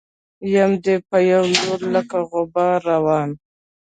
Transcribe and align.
يم 0.53 0.71
دې 0.83 0.95
په 1.09 1.17
يو 1.31 1.43
لور 1.57 1.81
لکه 1.95 2.17
غبار 2.29 2.77
روان 2.91 3.29